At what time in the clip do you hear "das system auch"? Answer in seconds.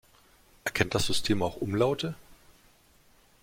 0.95-1.57